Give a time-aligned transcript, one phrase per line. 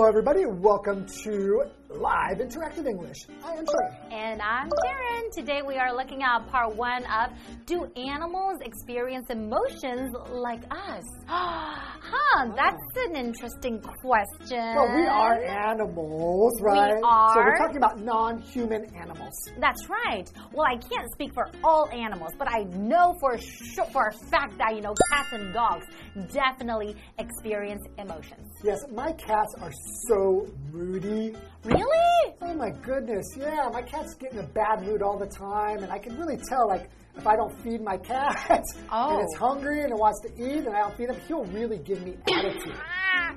[0.00, 0.46] Hello, everybody.
[0.46, 3.18] Welcome to Live Interactive English.
[3.44, 3.98] I am Trey.
[4.10, 5.30] And I'm Darren.
[5.30, 7.32] Today we are looking at part one of
[7.70, 11.04] Do animals experience emotions like us?
[11.28, 14.74] huh, that's an interesting question.
[14.74, 16.96] Well, we are animals, right?
[16.96, 17.32] We are.
[17.32, 19.34] So we're talking about non human animals.
[19.60, 20.28] That's right.
[20.52, 24.58] Well, I can't speak for all animals, but I know for sure, for a fact
[24.58, 25.86] that you know cats and dogs
[26.32, 28.50] definitely experience emotions.
[28.64, 29.72] Yes, my cats are
[30.08, 31.36] so moody.
[31.62, 32.34] Really?
[32.42, 35.92] Oh my goodness, yeah, my cat's get in a bad mood all the time, and
[35.92, 36.90] I can really tell, like,
[37.20, 39.10] if I don't feed my cat Oh.
[39.10, 41.78] and it's hungry and it wants to eat and I don't feed him, he'll really
[41.78, 42.74] give me attitude.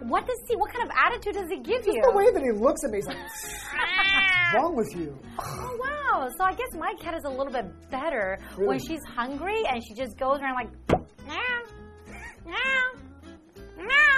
[0.08, 0.56] What does he?
[0.56, 2.02] What kind of attitude does he give you?
[2.02, 3.18] The way that he looks at me, he's like,
[4.54, 5.18] What's wrong with you?
[5.40, 6.30] Oh wow!
[6.38, 9.94] So I guess my cat is a little bit better when she's hungry and she
[9.94, 10.70] just goes around like
[11.28, 11.64] meow,
[12.46, 12.86] meow,
[13.78, 14.13] meow.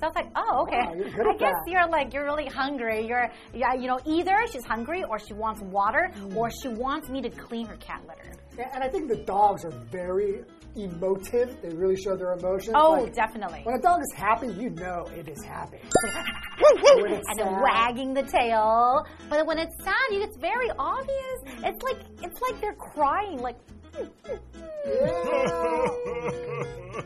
[0.00, 0.78] So I was like, oh okay.
[0.78, 1.64] Wow, I guess that.
[1.70, 3.06] you're like you're really hungry.
[3.06, 6.36] You're yeah, you know, either she's hungry or she wants water Mm.
[6.36, 8.32] or she wants me to clean her cat litter.
[8.58, 10.42] Yeah, and I think the dogs are very
[10.76, 11.56] emotive.
[11.62, 12.74] They really show their emotions.
[12.74, 13.60] Oh, Like, definitely.
[13.64, 15.78] When a dog is happy, you know it is happy.
[16.62, 19.06] And sad- wagging the tail.
[19.28, 21.38] But when it's sad, it's very obvious.
[21.64, 23.56] It's like it's like they're crying, like.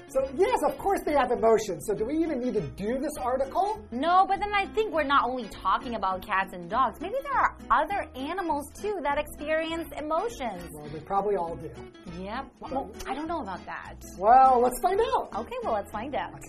[0.08, 1.86] So yes, of course they have emotions.
[1.86, 3.84] So do we even need to do this article?
[3.90, 7.00] No, but then I think we're not only talking about cats and dogs.
[7.00, 10.70] Maybe there are other animals too that experience emotions.
[10.72, 11.70] Well, they probably all do.
[12.22, 12.46] Yep.
[12.60, 13.96] Well, I don't know about that.
[14.16, 15.30] Well, let's find out.
[15.36, 16.40] Okay, well, let's find out.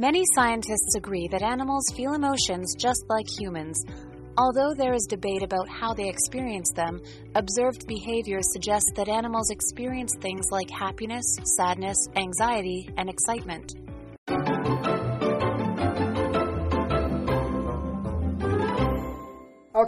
[0.00, 3.84] Many scientists agree that animals feel emotions just like humans.
[4.38, 7.02] Although there is debate about how they experience them,
[7.34, 11.26] observed behavior suggests that animals experience things like happiness,
[11.58, 13.74] sadness, anxiety, and excitement.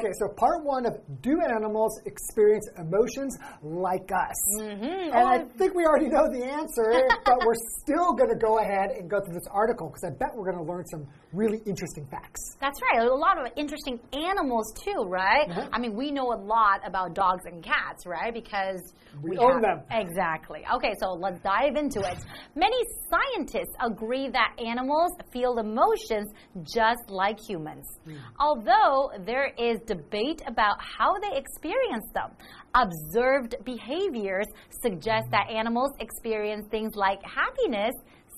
[0.02, 4.34] Okay, so part one of Do Animals Experience Emotions Like Us?
[4.60, 5.14] Mm-hmm.
[5.14, 8.90] And I think we already know the answer, but we're still going to go ahead
[8.98, 12.04] and go through this article because I bet we're going to learn some really interesting
[12.10, 12.56] facts.
[12.60, 13.06] That's right.
[13.06, 15.48] A lot of interesting animals too, right?
[15.48, 15.68] Uh-huh.
[15.72, 18.34] I mean, we know a lot about dogs and cats, right?
[18.34, 18.80] Because
[19.22, 20.00] We own have- them.
[20.00, 20.64] Exactly.
[20.74, 22.18] Okay, so let's dive into it.
[22.56, 22.76] Many
[23.08, 26.32] scientists agree that animals feel emotions
[26.64, 27.86] just like humans.
[28.04, 28.16] Hmm.
[28.40, 32.30] Although there is debate about how they experience them.
[32.74, 34.46] Observed behaviors
[34.80, 35.56] suggest that mm-hmm.
[35.56, 37.94] animals experience things like happiness,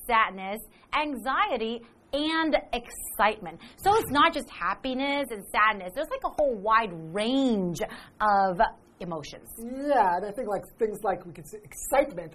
[0.06, 0.60] sadness,
[0.96, 1.80] anxiety,
[2.12, 3.58] and excitement.
[3.76, 5.92] So it's not just happiness and sadness.
[5.94, 7.78] There's like a whole wide range
[8.20, 8.60] of
[9.00, 9.48] emotions.
[9.58, 12.34] Yeah, and I think like things like we can see excitement.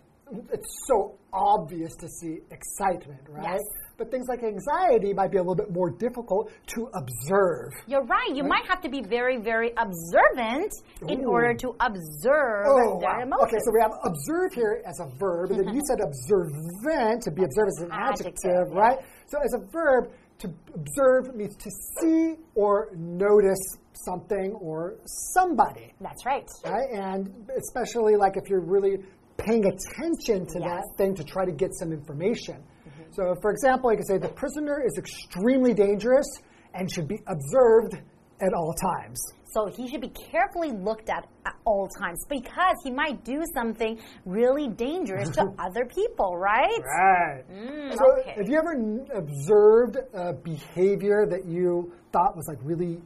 [0.53, 3.53] It's so obvious to see excitement, right?
[3.53, 3.88] Yes.
[3.99, 7.73] But things like anxiety might be a little bit more difficult to observe.
[7.85, 8.29] You're right.
[8.33, 10.71] You might have to be very, very observant
[11.09, 11.29] in Ooh.
[11.31, 13.21] order to observe Oh, their wow.
[13.21, 13.43] emotions.
[13.51, 17.31] Okay, so we have observe here as a verb, and then you said observant to
[17.31, 18.79] be observed as an adjective, Adjective, yeah.
[18.79, 18.97] right?
[19.27, 23.59] So as a verb, to observe means to see or notice
[23.91, 24.95] something or
[25.33, 26.47] somebody, That's right.
[26.63, 26.89] right?
[26.93, 28.99] And especially like if you're really
[29.35, 30.69] paying attention to Yes.
[30.69, 32.63] that thing to try to get some information.
[33.11, 36.27] So, for example, you could say the prisoner is extremely dangerous
[36.73, 37.95] and should be observed
[38.41, 39.19] at all times.
[39.51, 43.99] So he should be carefully looked at at all times because he might do something
[44.25, 46.79] really dangerous to other people, right?
[46.85, 47.43] Right.
[47.51, 48.35] Mm, so, okay.
[48.37, 53.01] have you ever observed a behavior that you thought was like really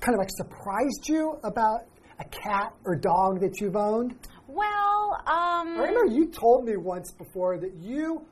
[0.00, 1.80] kind of like surprised you about
[2.20, 4.14] a cat or dog that you've owned?
[4.46, 8.24] Well, um, I remember you told me once before that you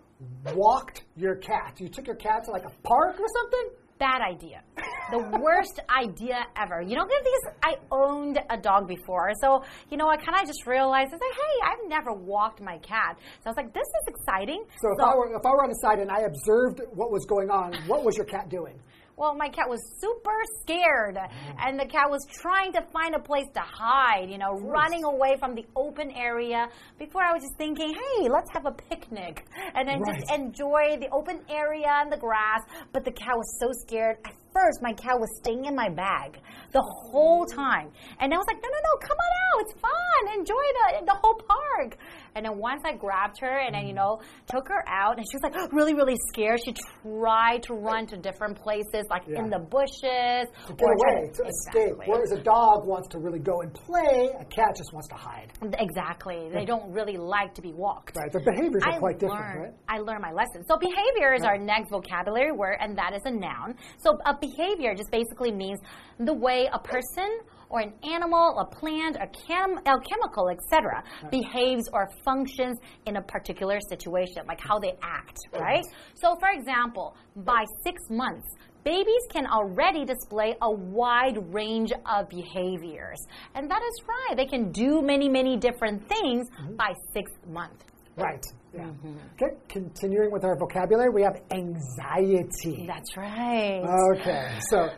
[0.54, 1.80] walked your cat.
[1.80, 3.70] You took your cat to like a park or something?
[3.98, 4.62] bad idea.
[5.10, 6.82] The worst idea ever.
[6.82, 10.66] You know, because I owned a dog before, so you know, I kind of just
[10.66, 13.18] realized I was like, hey, I've never walked my cat.
[13.40, 14.64] So I was like, this is exciting.
[14.80, 17.24] So, if, I were, if I were on the side and I observed what was
[17.26, 18.78] going on, what was your cat doing?
[19.16, 21.30] Well, my cat was super scared, mm.
[21.60, 25.36] and the cat was trying to find a place to hide, you know, running away
[25.38, 26.68] from the open area.
[26.98, 31.08] Before I was just thinking, hey, let's have a picnic and then just enjoy the
[31.12, 32.62] open area and the grass.
[32.92, 34.16] But the cat was so scared.
[34.24, 36.40] At first, my cat was staying in my bag
[36.72, 37.54] the whole mm.
[37.54, 37.90] time.
[38.18, 39.58] And I was like, no, no, no, come on out.
[39.62, 40.38] It's fun.
[40.38, 41.98] Enjoy the, the whole park.
[42.34, 43.96] And then once I grabbed her and then, you mm.
[43.96, 44.20] know,
[44.50, 46.60] took her out, and she was like really, really scared.
[46.64, 49.40] She tried to run to different places, like Yeah.
[49.40, 50.46] in the bushes.
[50.66, 51.82] To get away, to exactly.
[51.82, 51.96] escape.
[52.06, 55.52] Whereas a dog wants to really go and play, a cat just wants to hide.
[55.78, 56.48] Exactly.
[56.52, 58.16] They don't really like to be walked.
[58.16, 58.30] Right?
[58.32, 59.72] Their behaviors are I quite different, learned, right?
[59.88, 60.64] I learned my lesson.
[60.66, 63.74] So behavior is our next vocabulary word, and that is a noun.
[63.98, 65.80] So a behavior just basically means
[66.18, 71.88] the way a person or an animal, a plant, a, chem, a chemical, etc., behaves
[71.92, 75.84] or functions in a particular situation, like how they act, right?
[76.14, 78.46] So, for example, by six months,
[78.84, 83.18] babies can already display a wide range of behaviors.
[83.54, 84.36] And that is right.
[84.36, 86.76] They can do many, many different things mm-hmm.
[86.76, 87.84] by six months.
[88.16, 88.44] Right.
[88.74, 88.84] Yeah.
[88.84, 89.16] Mm-hmm.
[89.34, 92.86] Okay, continuing with our vocabulary, we have anxiety.
[92.86, 93.82] That's right.
[94.12, 94.88] Okay, so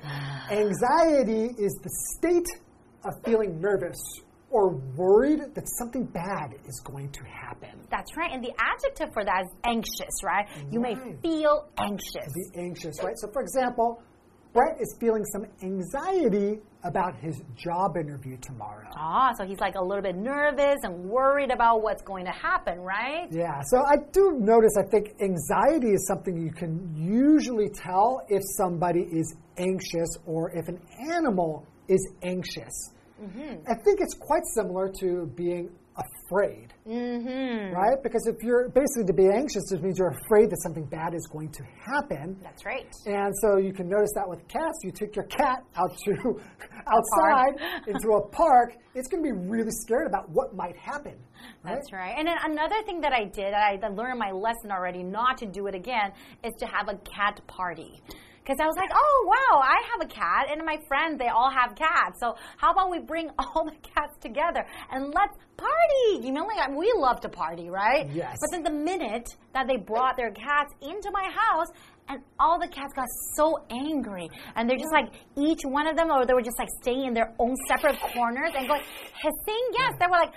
[0.50, 2.48] anxiety is the state
[3.04, 3.98] of feeling nervous
[4.50, 7.86] or worried that something bad is going to happen.
[7.90, 8.30] That's right.
[8.32, 10.46] And the adjective for that is anxious, right?
[10.70, 12.32] You may feel anxious.
[12.54, 13.18] Be anxious, right?
[13.18, 14.02] So, for example,
[14.56, 18.88] Brett is feeling some anxiety about his job interview tomorrow.
[18.96, 22.80] Ah, so he's like a little bit nervous and worried about what's going to happen,
[22.80, 23.28] right?
[23.30, 28.42] Yeah, so I do notice, I think anxiety is something you can usually tell if
[28.56, 30.80] somebody is anxious or if an
[31.12, 32.94] animal is anxious.
[33.68, 37.74] I think it's quite similar to being afraid, Mm-hmm.
[37.74, 37.96] right?
[38.02, 41.26] Because if you're basically to be anxious, just means you're afraid that something bad is
[41.32, 42.36] going to happen.
[42.42, 42.86] That's right.
[43.06, 46.12] And so you can notice that with cats, you take your cat out to
[46.86, 51.14] outside into a park, it's going to be really scared about what might happen.
[51.64, 51.74] Right?
[51.74, 52.14] That's right.
[52.16, 55.46] And then another thing that I did, I I learned my lesson already not to
[55.46, 56.12] do it again,
[56.44, 58.02] is to have a cat party.
[58.46, 61.50] Because I was like, oh, wow, I have a cat, and my friends, they all
[61.50, 62.20] have cats.
[62.20, 66.24] So how about we bring all the cats together and let's party?
[66.24, 68.08] You know, like, we love to party, right?
[68.14, 68.36] Yes.
[68.40, 71.68] But then the minute that they brought their cats into my house,
[72.08, 74.28] and all the cats got so angry.
[74.54, 77.14] And they're just like, each one of them, or they were just like staying in
[77.14, 78.82] their own separate corners and going,
[79.20, 79.64] hissing.
[79.76, 80.32] Yes, they were like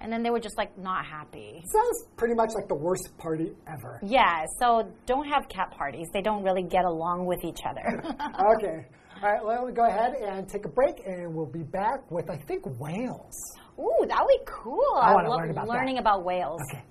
[0.00, 1.62] and then they were just like not happy.
[1.66, 4.00] Sounds pretty much like the worst party ever.
[4.02, 6.08] Yeah, so don't have cat parties.
[6.12, 8.02] They don't really get along with each other.
[8.56, 8.86] Okay.
[9.22, 12.30] All right, well, we'll go ahead and take a break, and we'll be back with,
[12.30, 13.36] I think, whales.
[13.78, 14.96] Ooh, that would be cool.
[14.96, 15.72] I wanna love learn about that.
[15.74, 16.62] learning about whales.
[16.72, 16.84] Okay.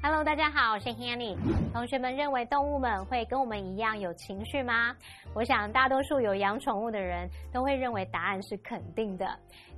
[0.00, 1.36] 哈喽，大家好，我是 Hanny。
[1.72, 4.94] 同学们认为动物们会跟我们一样有情绪吗？
[5.35, 9.25] 我想大多数有养宠物的人都会认为答案是肯定的。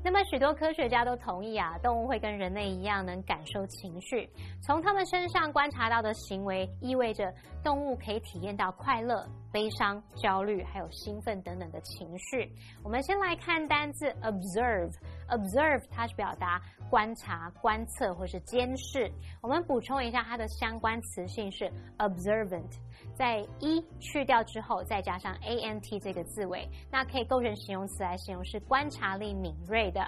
[0.03, 4.29] 那么许多科学家都同意啊，动物会跟人类一样能感受情绪。
[4.61, 12.51] 从它们身上观察到的行为，意味着动物可以体验到快乐、悲伤、焦虑，还有兴奋等等的情绪。
[12.83, 14.93] 我们先来看单字 observe。
[15.29, 19.11] observe 它是表达观察、观测或是监视。
[19.41, 21.67] 我们补充一下它的相关词性是
[21.97, 22.69] observant，
[23.15, 30.05] 在一去掉之后再加上 ant 这个字尾，那可以构成形容词来形容是观察力敏锐的。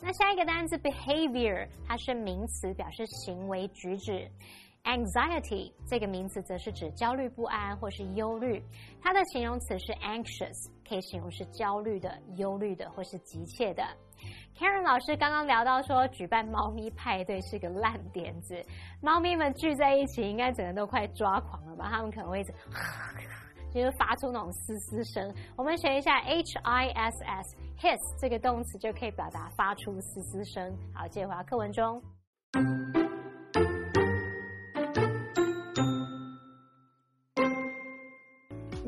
[0.00, 4.28] 那下一个单词 behavior，它是名词，表示行为举止。
[4.84, 8.62] Anxiety 这个名词则是指焦虑不安或是忧虑，
[9.02, 13.84] 它的形容词是 anxious，可以形容是焦虑的、忧虑的或是急切的。
[14.58, 18.60] Karen 老师刚刚聊到说，举办猫咪派对是个烂点子，
[19.00, 21.86] 猫咪们聚在一起，应该整个都快抓狂了吧？
[21.88, 22.52] 它们可能会一直，
[23.72, 25.32] 就是发出那种嘶嘶声。
[25.56, 30.76] 我们学一下 H I S S hiss 这个动词就可以表达发出嘶嘶声。
[30.92, 32.02] 好，接回到课文中。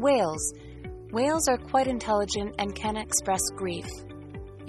[0.00, 0.56] Whales.
[1.12, 3.86] Whales are quite intelligent and can express grief.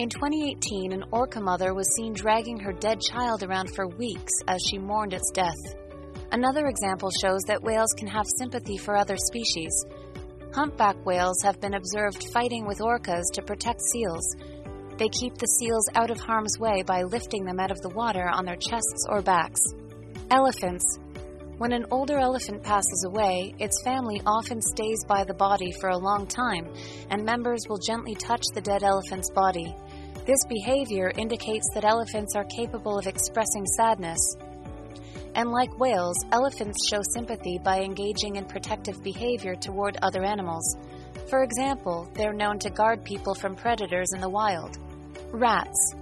[0.02, 4.60] In 2018, an orca mother was seen dragging her dead child around for weeks as
[4.68, 5.76] she mourned its death.
[6.32, 9.72] Another example shows that whales can have sympathy for other species.
[10.56, 14.36] Humpback whales have been observed fighting with orcas to protect seals.
[14.98, 18.28] They keep the seals out of harm's way by lifting them out of the water
[18.28, 19.62] on their chests or backs.
[20.32, 20.98] Elephants.
[21.60, 25.98] When an older elephant passes away, its family often stays by the body for a
[25.98, 26.68] long time,
[27.12, 29.76] and members will gently touch the dead elephant's body.
[30.26, 34.20] This behavior indicates that elephants are capable of expressing sadness.
[35.34, 40.78] And like whales, elephants show sympathy by engaging in protective behavior toward other animals.
[41.28, 44.78] For example, they're known to guard people from predators in the wild.
[45.32, 45.96] Rats.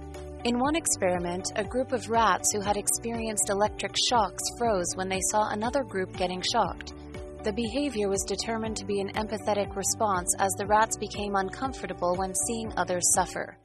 [0.44, 5.20] In one experiment, a group of rats who had experienced electric shocks froze when they
[5.30, 6.92] saw another group getting shocked.
[7.42, 12.34] The behavior was determined to be an empathetic response as the rats became uncomfortable when
[12.34, 13.56] seeing others suffer.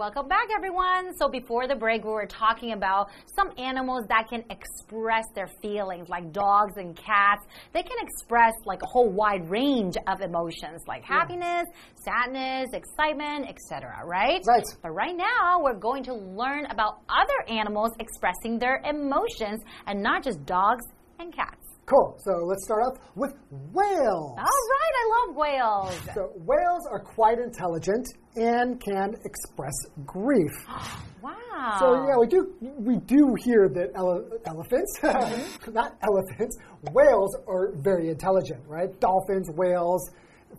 [0.00, 1.14] Welcome back, everyone.
[1.18, 6.08] So, before the break, we were talking about some animals that can express their feelings,
[6.08, 7.44] like dogs and cats.
[7.74, 11.66] They can express like a whole wide range of emotions, like happiness,
[11.96, 14.06] sadness, excitement, etc.
[14.06, 14.40] Right?
[14.48, 14.64] Right.
[14.82, 20.24] But right now, we're going to learn about other animals expressing their emotions, and not
[20.24, 20.86] just dogs
[21.18, 21.59] and cats.
[21.90, 22.16] Cool.
[22.24, 24.36] So let's start off with whales.
[24.38, 25.94] All right, I love whales.
[26.14, 28.06] So whales are quite intelligent
[28.36, 29.74] and can express
[30.06, 30.52] grief.
[31.22, 31.76] Wow.
[31.78, 35.72] So yeah, we do we do hear that ele elephants, Mm-hmm.
[35.74, 36.56] not elephants,
[36.92, 38.88] whales are very intelligent, right?
[39.00, 40.00] Dolphins, whales.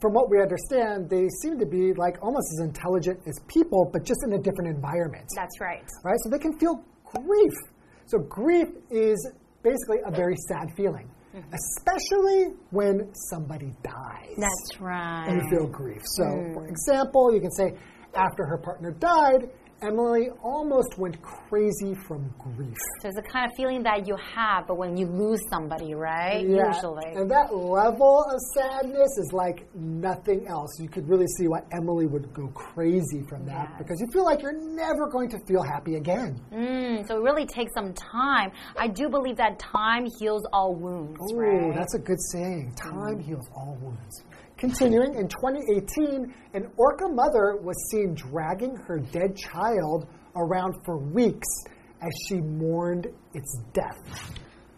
[0.02, 4.04] From what we understand, they seem to be like almost as intelligent as people, but
[4.06, 5.84] just in a different environment, That's right.
[6.04, 6.20] right?
[6.24, 6.76] So they can feel
[7.26, 7.54] grief.
[8.06, 9.18] So grief is
[9.64, 11.54] basically a very sad feeling, Mm-hmm.
[11.54, 15.28] especially when somebody dies That's right.
[15.30, 16.02] and you feel grief.
[16.04, 16.54] So, Hmm.
[16.54, 17.74] for example, you can say,
[18.16, 19.50] after her partner died,
[19.82, 22.78] Emily almost went crazy from grief.
[23.02, 26.46] So it's the kind of feeling that you have, but when you lose somebody, right?
[26.48, 26.68] Yeah.
[26.68, 27.12] Usually.
[27.16, 30.70] And that level of sadness is like nothing else.
[30.80, 33.78] You could really see why Emily would go crazy from that Yes.
[33.80, 36.40] because you feel like you're never going to feel happy again.
[36.54, 38.52] Mm, so it really takes some time.
[38.78, 41.76] I do believe that time heals all wounds, Ooh, right?
[41.76, 42.74] that's a good saying.
[42.76, 44.24] Time heals all wounds.
[44.62, 51.48] Continuing, in 2018, an orca mother was seen dragging her dead child around for weeks
[52.00, 54.38] as she mourned its death.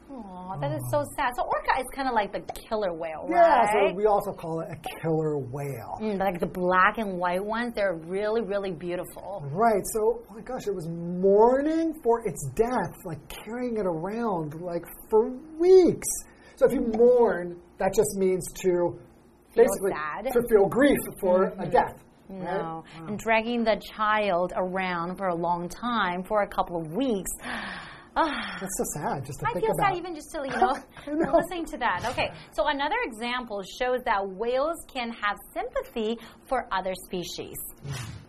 [0.09, 1.31] Aw, that is so sad.
[1.35, 3.69] So orca is kind of like the killer whale, Yeah, right?
[3.73, 5.97] Yeah, so we also call it a killer whale.
[5.99, 9.43] Mm, like the black and white ones, they're really, really beautiful.
[9.51, 14.61] Right, so, oh my gosh, it was mourning for its death, like carrying it around
[14.61, 16.07] like for weeks.
[16.55, 18.97] So if you mourn, that just means to
[19.55, 20.31] basically sad.
[20.31, 21.69] to feel grief for a mm-hmm.
[21.69, 22.03] death.
[22.29, 22.43] Right?
[22.43, 22.83] No.
[23.07, 27.31] And dragging the child around for a long time, for a couple of weeks.
[28.15, 29.89] That's so sad just to I think feel about.
[29.89, 30.75] sad even just to, you know,
[31.25, 31.37] know.
[31.37, 32.05] listening to that.
[32.11, 36.17] Okay, so another example shows that whales can have sympathy
[36.47, 37.57] for other species.
[37.85, 38.22] Mm.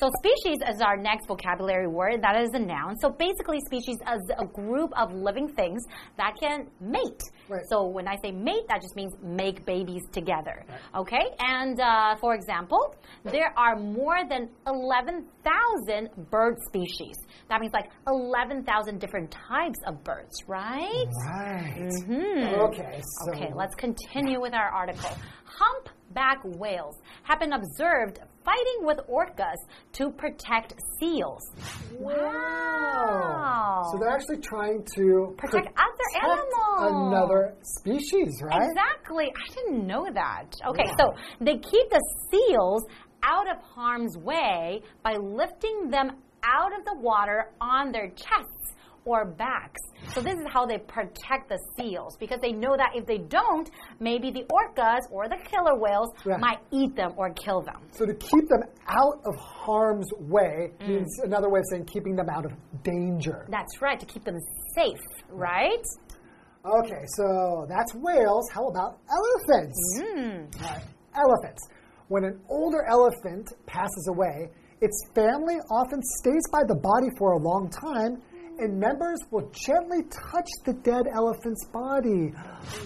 [0.00, 2.22] So species is our next vocabulary word.
[2.22, 2.98] That is a noun.
[3.00, 5.82] So basically, species is a group of living things
[6.16, 7.20] that can mate.
[7.48, 7.62] Right.
[7.68, 10.64] So when I say mate, that just means make babies together.
[10.94, 11.24] Okay.
[11.40, 17.16] And uh, for example, there are more than eleven thousand bird species.
[17.48, 21.06] That means like eleven thousand different types of birds, right?
[21.26, 21.90] Right.
[22.06, 22.60] Hmm.
[22.68, 25.10] Okay, so Okay, let's continue with our article.
[25.44, 29.56] Humpback whales have been observed fighting with orcas
[29.92, 31.42] to protect seals.
[31.98, 33.82] Wow.
[33.92, 37.12] So they're actually trying to Protect other animals.
[37.12, 38.62] another species, right?
[38.62, 39.26] Exactly.
[39.26, 40.46] I didn't know that.
[40.68, 42.84] Okay, so they keep the seals
[43.22, 46.12] out of harm's way by lifting them
[46.44, 48.74] out of the water on their chests
[49.08, 49.80] or backs.
[50.12, 53.68] So this is how they protect the seals because they know that if they don't,
[54.00, 56.36] maybe the orcas or the killer whales Yeah.
[56.36, 57.80] might eat them or kill them.
[57.92, 60.88] So to keep them out of harm's way Mm.
[60.88, 63.46] means another way of saying keeping them out of danger.
[63.48, 64.38] That's right, to keep them
[64.74, 65.00] safe,
[65.30, 65.84] right?
[66.64, 68.48] Okay, so that's whales.
[68.52, 69.78] How about elephants?
[70.00, 70.62] Mm.
[70.62, 70.82] All right,
[71.14, 71.62] elephants.
[72.08, 74.50] When an older elephant passes away,
[74.80, 78.22] its family often stays by the body for a long time,
[78.58, 82.32] and members will gently touch the dead elephant's body.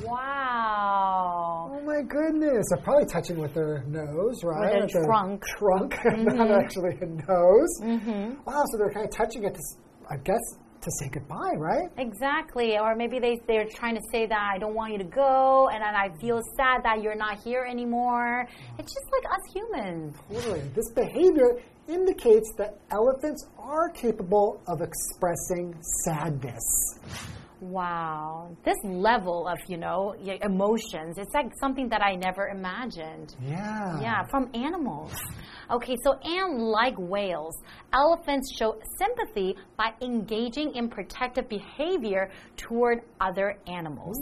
[0.04, 1.70] Wow.
[1.72, 2.66] Oh my goodness.
[2.70, 4.72] They're probably touching with their nose, right?
[4.72, 5.42] their With trunk.
[5.58, 6.64] Trunk, not mm-hmm.
[6.64, 7.80] actually a nose.
[7.82, 8.42] Mm-hmm.
[8.44, 9.60] Wow, so they're kind of touching it, to,
[10.10, 10.40] I guess,
[10.82, 11.88] to say goodbye, right?
[11.96, 12.78] Exactly.
[12.78, 15.82] Or maybe they, they're trying to say that I don't want you to go and
[15.82, 18.46] I feel sad that you're not here anymore.
[18.78, 20.16] It's just like us humans.
[20.30, 20.60] Totally.
[20.74, 25.74] This behavior indicates that elephants are capable of expressing
[26.04, 26.98] sadness.
[27.60, 28.56] Wow.
[28.64, 33.36] This level of, you know, emotions, it's like something that I never imagined.
[33.40, 34.00] Yeah.
[34.00, 35.14] Yeah, from animals.
[35.70, 37.54] Okay, so and like whales,
[37.92, 44.18] elephants show sympathy by engaging in protective behavior toward other animals.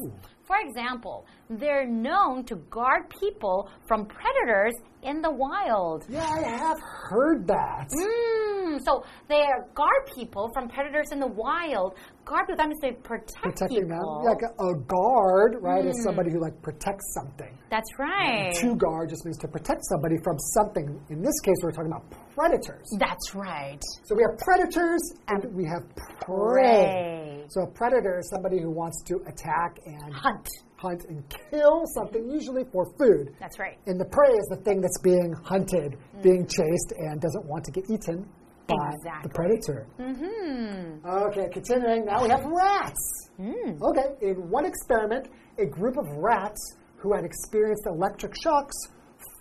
[0.50, 6.04] For example, they're known to guard people from predators in the wild.
[6.08, 7.88] Yeah, I have heard that.
[7.96, 9.44] Mm, so they
[9.76, 11.94] guard people from predators in the wild.
[12.24, 14.02] Guard people, that means they protect Protecting them.
[14.24, 17.56] Like a, a guard, right, is somebody who like protects something.
[17.70, 18.52] That's right.
[18.56, 21.00] To guard just means to protect somebody from something.
[21.10, 22.90] In this case, we're talking about predators.
[22.98, 23.80] That's right.
[24.02, 25.84] So we have predators and we have
[26.26, 26.26] prey.
[26.26, 27.29] Prey.
[27.50, 30.48] So a predator is somebody who wants to attack and Hunt.
[30.76, 33.34] hunt and kill something, usually for food.
[33.40, 33.76] That's right.
[33.86, 37.72] And the prey is the thing that's being hunted, being chased, and doesn't want to
[37.72, 38.24] get eaten
[38.68, 39.88] by the predator.
[39.98, 41.04] Mm-hmm.
[41.04, 42.04] Okay, continuing.
[42.04, 43.30] Now we have rats.
[43.40, 43.80] Mm.
[43.82, 45.28] Okay, in one experiment,
[45.58, 48.76] a group of rats who had experienced electric shocks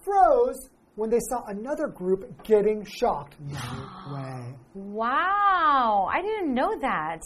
[0.03, 3.35] froze when they saw another group getting shocked.
[3.47, 4.55] No way.
[4.73, 7.21] Wow, I didn't know that.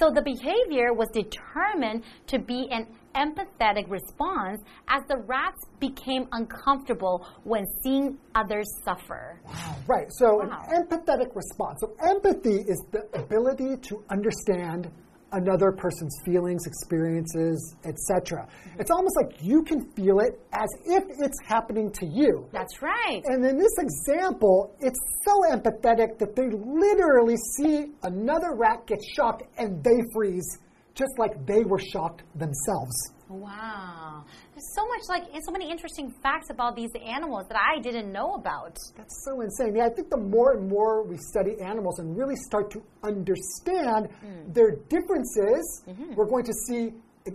[0.00, 7.26] So the behavior was determined to be an empathetic response as the rats became uncomfortable
[7.44, 9.38] when seeing others suffer.
[9.44, 10.06] Wow, right.
[10.12, 10.64] So Wow.
[10.70, 11.80] an empathetic response.
[11.82, 14.90] So empathy is the ability to understand
[15.32, 18.46] another person's feelings, experiences, etc.
[18.78, 22.46] It's almost like you can feel it as if it's happening to you.
[22.52, 23.22] That's right.
[23.26, 29.44] And in this example, it's so empathetic that they literally see another rat get shocked
[29.58, 30.58] and they freeze,
[30.94, 32.94] just like they were shocked themselves.
[33.30, 34.24] Wow.
[34.52, 38.34] There's so much like so many interesting facts about these animals that I didn't know
[38.34, 38.76] about.
[38.96, 39.76] That's so insane.
[39.76, 44.08] Yeah, I think the more and more we study animals and really start to understand
[44.20, 44.52] hmm.
[44.52, 46.14] their differences, mm-hmm.
[46.14, 46.90] we're going to see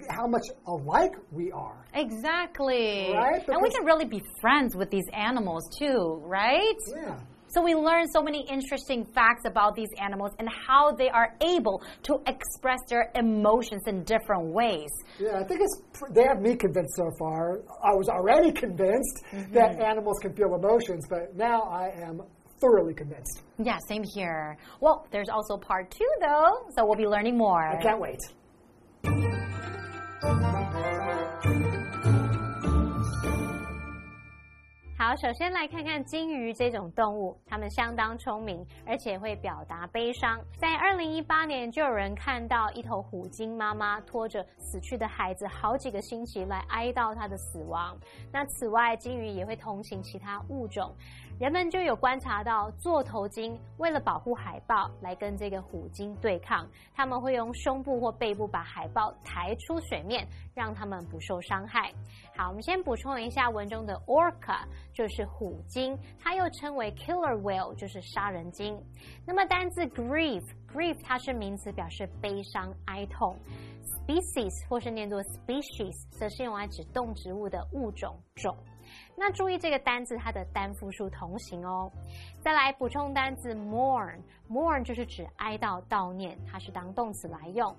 [0.09, 1.85] how much alike we are.
[1.93, 3.13] Exactly.
[3.13, 6.75] Right, And we can really be friends with these animals too, right?
[6.93, 7.19] Yeah.
[7.47, 11.81] So we learn so many interesting facts about these animals and how they are able
[12.03, 14.89] to express their emotions in different ways.
[15.19, 17.61] Yeah, I think it's they have me convinced so far.
[17.83, 19.53] I was already convinced mm-hmm.
[19.53, 22.21] that animals can feel emotions, but now I am
[22.59, 23.43] thoroughly convinced.
[23.57, 24.57] Yeah, same here.
[24.81, 27.67] Well, there's also part two though, so we'll be learning more.
[27.67, 28.19] I can't wait.
[34.97, 40.39] 好，首先来看看金鱼这种动物，它们相当聪明，而且会表达悲伤。
[40.57, 47.93] 在二零一八年，就有人看到一头虎鲸妈妈拖着死去的孩子好几个星期来哀悼它的死亡。
[48.31, 50.95] 那此外，金鱼也会同情其他物种。
[51.37, 61.91] 人们就有观察到，座头鲸为了保护海豹来跟这个虎鲸对抗，他们会用胸部或背部把海豹抬出水面，让它们不受伤害。
[62.37, 64.59] 好，我们先补充一下文中的 orca，
[64.91, 68.77] 就是虎鲸，它又称为 killer whale，就是杀人鲸。
[69.25, 73.37] 那么单字 grief，grief 它是名词，表示悲伤、哀痛。
[73.85, 78.53] species 或是念作 species，则是用来指动植物的物种种。
[79.15, 81.89] 那注意这个单字它的单复数同形哦。
[82.41, 87.73] 再来补充单字 mourn，mourn 就是指哀悼、悼念，它是当动词来用。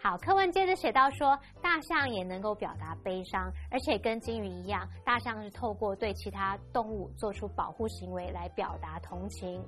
[0.00, 9.60] 好，课文接着写到说，大象也能够表达悲伤，而且跟金鱼一样，大象是透过对其他动物做出保护行为来表达同情。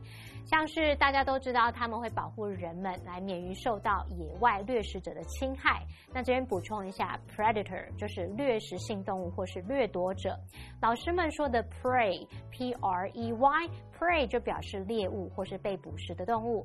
[0.46, 5.84] 像是大家都知道，他们会保护人们来免于受到野外掠食者的侵害。
[6.12, 10.38] 那这边补充一下，predator 就是掠食性动物或是掠夺者。
[10.80, 16.64] 老师们说的 prey，p r e y，prey 就表示猎物或是被捕食的动物。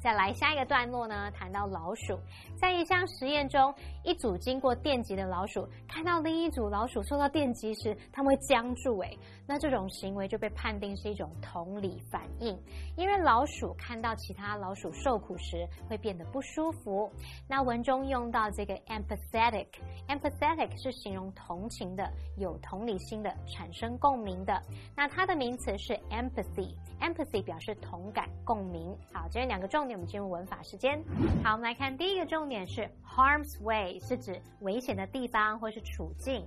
[0.00, 2.18] 再来下一个段落呢，谈到老鼠，
[2.56, 12.56] 在一项实验中，一组经过电击的老鼠看到另一组老鼠受到电击时，它们会僵住，诶，那这种行为就被判定是一种同理反应，
[12.96, 17.10] 因为老鼠看到其他老鼠受苦时会变得不舒服。
[17.48, 24.62] 那文中用到这个 empathetic，empathetic 是形容同情的、有同理心的、产生共鸣的。
[24.94, 28.96] 那它的名词是 empathy，empathy 表示同感、共鸣。
[29.12, 31.02] 好，这两个重点，我们进入文法时间。
[31.42, 36.46] 好，我们来看第一个重点是 harm's way，是指危险的地方或是处境。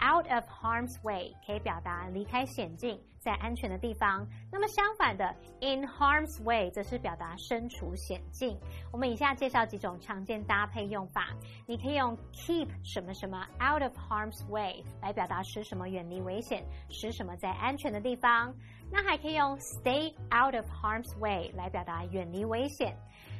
[0.00, 4.26] Out of harm's way 可以表达离开险境，在安全的地方。
[4.50, 5.24] 那么相反的
[5.60, 8.58] ，in harm's way 则是表达身处险境。
[8.90, 11.28] 我们以下介绍几种常见搭配用法。
[11.66, 18.52] 你可以用 keep 什么什么 out of harm's way 来表达使什么远离危险，使什么在安全的地方。
[18.92, 22.94] 那还可以用 stay out of harm's way 来表达远离危险。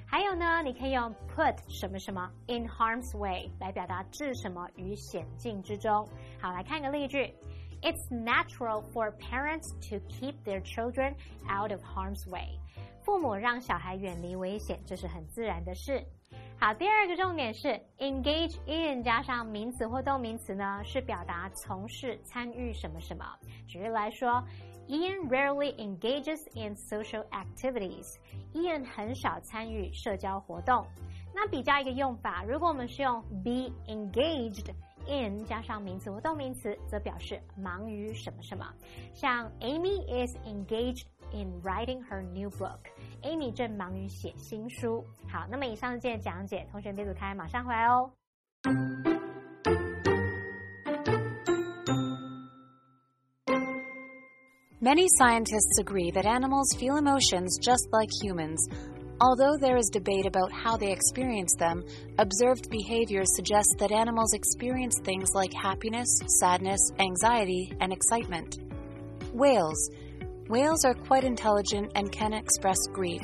[0.07, 6.09] 还有呢，你可以用 put 什么什么 in harm's way 来表达置什么于险境之中。
[6.41, 7.35] 好，来看个例句
[7.83, 12.59] ：It's natural for parents to keep their children out of harm's way。
[13.03, 16.03] 父母让小孩远离危险，这是很自然的事。
[16.59, 23.25] 好，第二个重点是 engage in 加上名词或动名词呢，是表达从事、参与什么什么。
[23.67, 24.41] 举例来说
[24.93, 28.17] ，Ian rarely engages in social activities。
[28.53, 30.87] Ian 很少参与社交活动。
[31.35, 34.71] 那比较一个用法，如果我们是用 be engaged
[35.09, 38.71] in 加上名词或动名词，则表示忙于什么什么。
[39.15, 42.81] 像 Amy is engaged in writing her new book.
[43.23, 45.03] Amy 正忙于写新书。
[45.27, 48.13] 好，那么以上是今天讲解，同学别走开，马上回来哦。
[54.83, 58.67] Many scientists agree that animals feel emotions just like humans.
[59.21, 61.85] Although there is debate about how they experience them,
[62.19, 66.09] observed behavior suggests that animals experience things like happiness,
[66.41, 68.59] sadness, anxiety, and excitement.
[69.33, 69.89] Whales.
[70.49, 73.23] Whales are quite intelligent and can express grief.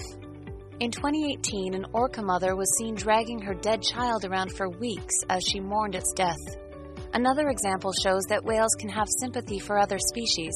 [0.79, 5.43] In 2018, an orca mother was seen dragging her dead child around for weeks as
[5.43, 6.57] she mourned its death.
[7.15, 10.55] Another example shows that whales can have sympathy for other species.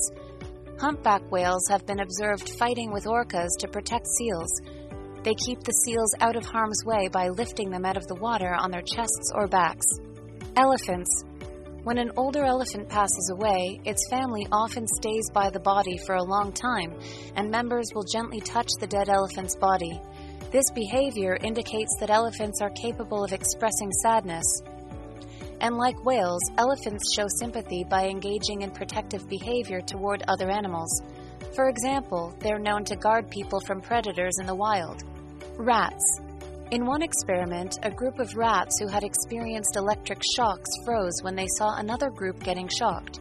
[0.78, 4.60] Humpback whales have been observed fighting with orcas to protect seals.
[5.22, 8.54] They keep the seals out of harm's way by lifting them out of the water
[8.54, 9.86] on their chests or backs.
[10.56, 11.24] Elephants.
[11.84, 16.22] When an older elephant passes away, its family often stays by the body for a
[16.22, 16.94] long time,
[17.36, 20.00] and members will gently touch the dead elephant's body.
[20.52, 24.44] This behavior indicates that elephants are capable of expressing sadness.
[25.62, 31.02] And like whales, elephants show sympathy by engaging in protective behavior toward other animals.
[31.54, 35.04] For example, they're known to guard people from predators in the wild.
[35.56, 36.20] Rats.
[36.72, 41.46] In one experiment, a group of rats who had experienced electric shocks froze when they
[41.58, 43.20] saw another group getting shocked.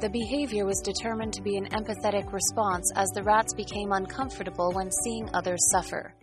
[0.00, 4.90] The behavior was determined to be an empathetic response as the rats became uncomfortable when
[5.04, 6.14] seeing others suffer.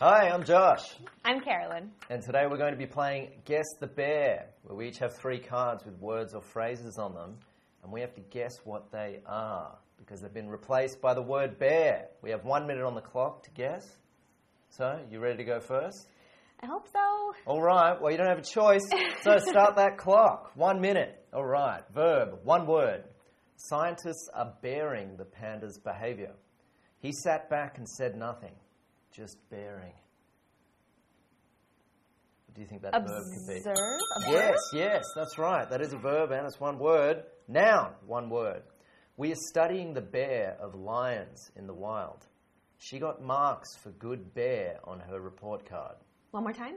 [0.00, 0.84] Hi, I'm Josh,
[1.24, 1.90] I'm Carolyn.
[2.08, 5.40] and today we're going to be playing Guess the Bear, where we each have three
[5.40, 7.36] cards with words or phrases on them,
[7.82, 11.58] and we have to guess what they are because they've been replaced by the word
[11.58, 12.06] bear.
[12.22, 13.96] We have one minute on the clock to guess.
[14.70, 16.06] So, you ready to go first?
[16.62, 17.32] I hope so.
[17.46, 18.88] All right, well, you don't have a choice,
[19.22, 20.52] so start that clock.
[20.54, 21.24] One minute.
[21.32, 23.02] All right, verb, one word.
[23.56, 26.34] Scientists are bearing the panda's behavior.
[27.00, 28.52] He sat back and said nothing,
[29.12, 29.94] just bearing.
[32.46, 33.58] What do you think that verb could be?
[33.58, 34.00] Observe.
[34.28, 35.68] Yes, yes, that's right.
[35.68, 37.24] That is a verb and it's one word.
[37.46, 38.62] Noun, one word.
[39.16, 42.26] We are studying the bear of lions in the wild.
[42.78, 45.96] She got marks for good bear on her report card.
[46.30, 46.76] One more time.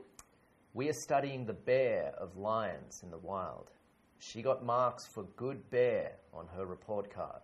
[0.73, 3.69] We are studying the bear of lions in the wild.
[4.17, 7.41] She got marks for good bear on her report card.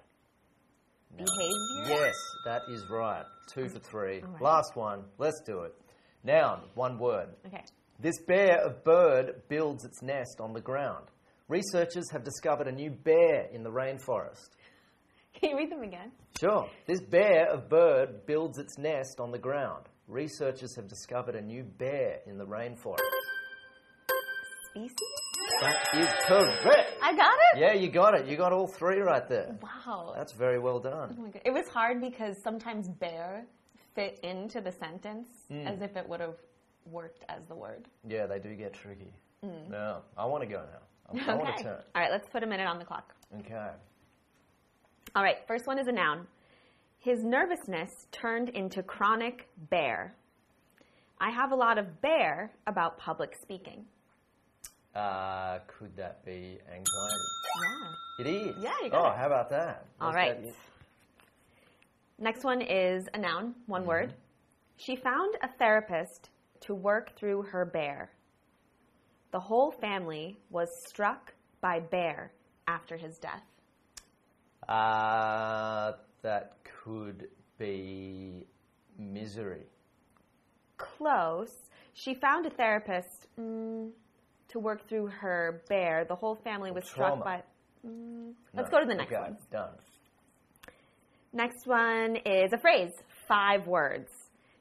[1.16, 1.88] Behavior.
[1.88, 2.16] Yes,
[2.46, 3.26] that is right.
[3.48, 4.22] Two for three.
[4.22, 4.42] Right.
[4.42, 5.04] Last one.
[5.18, 5.74] Let's do it.
[6.24, 7.30] Noun, one word.
[7.46, 7.64] Okay.
[8.00, 11.06] This bear of bird builds its nest on the ground.
[11.48, 14.50] Researchers have discovered a new bear in the rainforest.
[15.34, 16.12] Can you read them again?
[16.40, 16.68] Sure.
[16.86, 19.86] This bear of bird builds its nest on the ground.
[20.08, 22.98] Researchers have discovered a new bear in the rainforest.
[24.78, 24.98] Species.
[25.62, 26.94] That is correct.
[27.02, 27.60] I got it.
[27.60, 28.28] Yeah, you got it.
[28.28, 29.58] You got all three right there.
[29.62, 30.14] Wow.
[30.16, 31.32] That's very well Oh done.
[31.34, 31.42] God.
[31.46, 33.46] It was hard because sometimes bear
[33.96, 35.66] fit into the sentence hmm.
[35.66, 36.36] as if it would have
[36.86, 37.88] worked as the word.
[38.08, 39.14] Yeah, they do get tricky.
[39.44, 39.72] Hmm.
[39.72, 41.26] No, I want to go now.
[41.26, 41.82] I, I want to turn.
[41.96, 43.16] All right, let's put a minute on the clock.
[43.40, 43.70] Okay.
[45.16, 46.28] All right, first one is a noun.
[47.00, 50.16] His nervousness turned into chronic bear.
[51.20, 53.86] I have a lot of bear about public speaking.
[54.96, 57.24] Uh, could that be anxiety?
[57.62, 57.94] Yeah.
[58.20, 58.56] It is.
[58.64, 59.18] Yeah, you got Oh, it.
[59.18, 59.86] how about that?
[60.02, 60.44] All That's right.
[60.44, 60.54] that-
[62.20, 64.16] Next one is a noun, one word.
[64.78, 66.30] She found a therapist
[66.62, 68.12] to work through her bear.
[69.32, 72.32] The whole family was struck by bear
[72.68, 73.44] after his death.
[74.68, 78.48] Uh, that could be
[78.98, 79.68] misery.
[80.78, 81.70] Close.
[81.94, 83.92] She found a therapist mm,
[84.50, 86.06] to work through her bear.
[86.08, 87.44] The whole family was struck by.
[87.86, 88.78] Mm, let's No.
[88.78, 89.38] go to the next okay, one.
[89.52, 89.70] Done.
[91.34, 92.92] Next one is a phrase,
[93.28, 94.12] five words.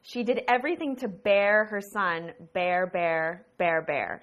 [0.03, 4.23] She did everything to bear her son, bear, bear, bear, bear.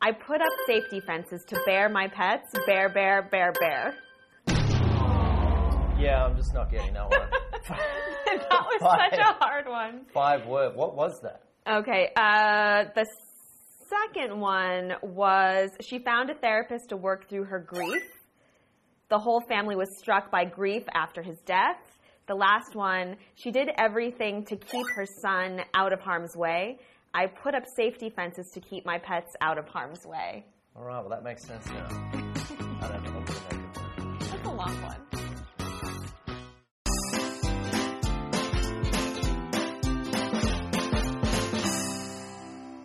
[0.00, 3.94] I put up safety fences to bear my pets, bear, bear, bear, bear.
[5.98, 7.28] Yeah, I'm just not getting that one.
[7.68, 10.06] that was such a hard one.
[10.12, 10.74] Five word.
[10.74, 11.42] What was that?
[11.70, 13.06] Okay, uh, the
[13.92, 18.02] second one was she found a therapist to work through her grief.
[19.08, 21.76] The whole family was struck by grief after his death.
[22.26, 26.78] The last one, she did everything to keep her son out of harm's way.
[27.12, 30.46] I put up safety fences to keep my pets out of harm's way.
[30.74, 31.00] All right.
[31.00, 31.88] Well, that makes sense now.